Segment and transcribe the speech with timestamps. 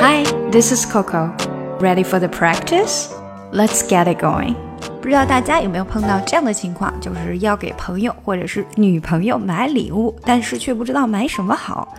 [0.00, 1.32] Hi, this is Coco.
[1.80, 3.08] Ready for the practice?
[3.52, 4.54] Let's get it going.
[5.00, 11.94] 不知道大家有没有碰到这样的情况，就是要给朋友或者是女朋友买礼物，但是却不知道买什么好。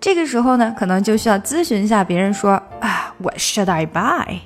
[0.00, 4.40] 这个时候呢，可能就需要咨询一下别人说啊，What should I buy?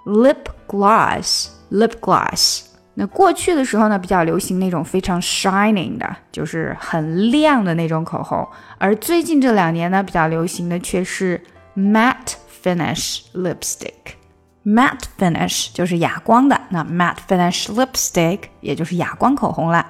[0.05, 2.65] ，lip gloss，lip gloss。
[2.93, 8.47] 那过去的时候呢，比较流行那种非常 shining 的，就是很亮的那种口红。
[8.77, 11.43] 而最近这两年呢，比较流行的却是
[11.80, 19.86] matte finish lipstick。matte finish 就是哑光的，那 matte finish lipstick 也就是哑光口红啦。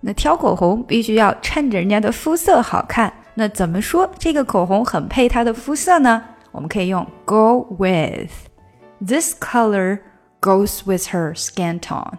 [0.00, 3.12] 那挑口红必须要衬着人家的肤色好看。
[3.34, 6.22] 那怎么说这个口红很配她的肤色呢？
[6.52, 10.00] 我们可以用 go with。This color
[10.40, 12.18] goes with her skin tone.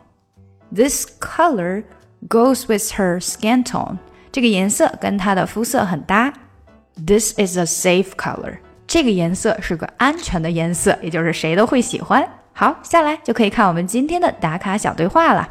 [0.73, 1.85] This color
[2.27, 3.99] goes with her skin tone.
[4.31, 6.33] 这个颜色跟她的肤色很搭。
[6.95, 8.57] This is a safe color.
[8.89, 12.27] 这个颜色是个安全的颜色，也就是谁都会喜欢。
[12.53, 15.49] 好，下来就可以看我们今天的打卡小对话了。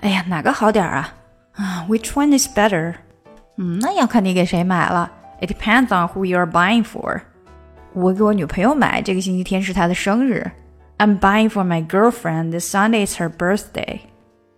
[0.00, 1.14] 哎呀，哪个好点儿啊？
[1.54, 2.94] 啊，Which one is better？
[3.56, 5.10] 嗯，那要看你给谁买了。
[5.40, 7.20] It depends on who you are buying for。
[7.92, 10.50] 我给我女朋友买，这个星期天是她的生日。
[10.98, 12.52] I'm buying for my girlfriend.
[12.52, 14.00] This Sunday is her birthday.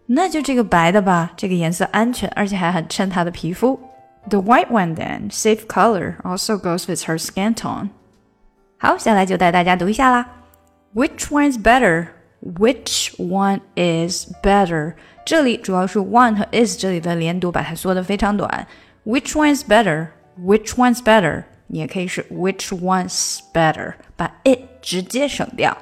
[0.07, 3.81] 那就这个白的吧，这个颜色安全，而且还很衬她的皮肤。
[4.29, 7.89] The white one then, safe color, also goes with her skin tone.
[8.79, 10.27] 好，下来就带大家读一下啦。
[10.95, 12.09] Which one is better?
[12.43, 14.95] Which one is better?
[15.25, 18.67] 这里主要是 one 和 is 这里的连读，把它缩得非常短。
[19.05, 20.09] Which one is better?
[20.39, 21.45] Which one's better?
[21.67, 23.95] 你也可以是 Which one's better?
[24.17, 25.77] 把 it 直接省掉。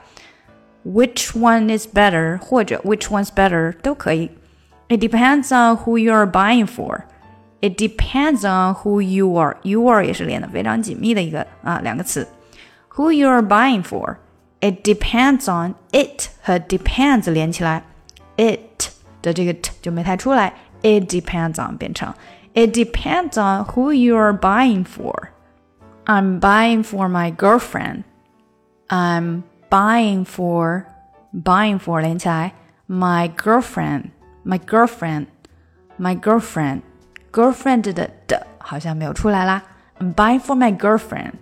[0.84, 4.30] which one is better 或者 which one's better 都可以。
[4.88, 7.02] It depends on who you are buying for.
[7.60, 9.56] It depends on who you are.
[9.62, 12.26] You are 也是连的非常紧密的一个啊两个词。
[12.96, 14.16] Who you are buying for.
[14.60, 17.84] It depends on it 和 depends 连起来，
[18.36, 18.90] it
[19.22, 20.52] 的这个 t 就没太出来。
[20.82, 22.12] It depends on 变成
[22.54, 25.28] It depends on who you are buying for.
[26.06, 28.02] I'm buying for my girlfriend.
[28.88, 30.86] I'm buying for
[31.32, 32.54] buying for 连起来，
[32.88, 34.10] my girlfriend
[34.44, 35.26] my girlfriend
[35.98, 36.80] my girlfriend
[37.30, 39.62] girlfriend 的的好像没有出来啦。
[40.00, 41.32] I'm buying for my girlfriend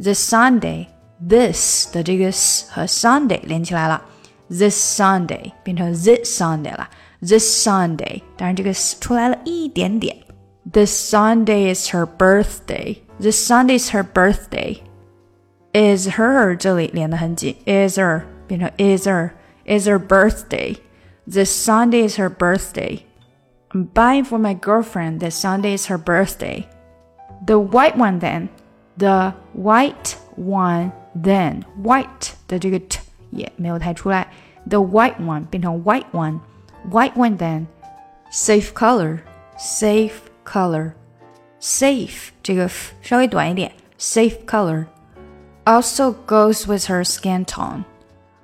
[0.00, 0.86] this Sunday
[1.28, 4.02] this 的这个 s 和 Sunday 连起来了，
[4.48, 6.88] this Sunday 变成 this Sunday 了，
[7.20, 10.16] this Sunday 当然这个 s 出来了一点点。
[10.72, 12.98] This Sunday is her birthday.
[13.20, 14.80] This Sunday is her birthday.
[15.74, 19.30] is her 这里连得很紧，is her 变成 is her
[19.66, 20.76] is her birthday.
[21.26, 23.00] This Sunday is her birthday.
[23.70, 25.18] I'm buying for my girlfriend.
[25.18, 26.66] This Sunday is her birthday.
[27.44, 28.48] The white one then.
[28.98, 31.62] The white one then.
[31.82, 33.00] White 的这个 t
[33.30, 34.28] 也没有太出来。
[34.68, 36.40] The white one 变成 white one.
[36.90, 37.66] White one then.
[38.30, 39.20] Safe color.
[39.58, 40.12] Safe
[40.44, 44.84] color。safe 这个 f 稍微短一点，safe color
[45.64, 47.84] also goes with her skin tone.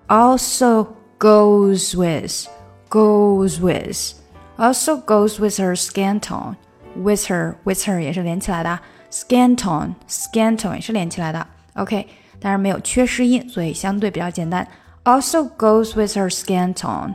[0.06, 2.48] Also goes with
[2.88, 4.14] goes with
[4.56, 6.56] also goes with her skin tone.
[6.96, 8.80] With her with her 也是连起来的
[9.10, 11.46] ，skin tone skin tone 也是连起来的。
[11.74, 12.06] OK，
[12.40, 14.66] 当然没有缺失音，所以相对比较简单。
[15.04, 17.14] Also goes with her skin tone.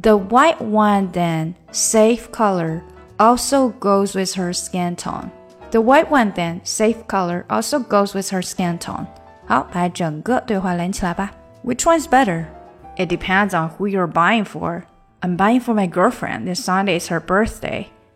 [0.00, 2.82] The white one then safe color
[3.16, 5.30] also goes with her skin tone.
[5.70, 9.06] The white one then safe color also goes with her skin tone.
[9.46, 11.32] 好，把整个对话连起来吧。
[11.64, 12.44] Which one's better?
[12.96, 14.82] It depends on who you're buying for.
[15.20, 16.44] I'm buying for my girlfriend.
[16.44, 17.86] This Sunday is her birthday.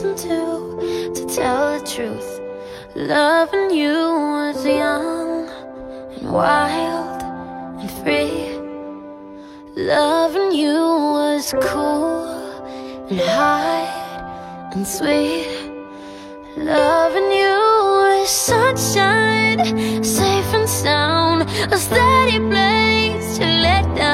[0.00, 1.12] To.
[1.14, 2.40] To tell the truth,
[2.94, 5.48] loving you was young
[6.16, 7.22] and wild
[7.80, 8.58] and free.
[9.76, 10.78] Loving you
[11.18, 12.24] was cool
[13.10, 15.48] and high and sweet.
[16.56, 17.56] Loving you
[18.02, 19.58] was sunshine,
[20.02, 21.42] safe and sound,
[21.72, 24.11] a steady place to let down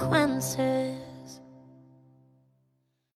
[0.00, 0.89] consequences.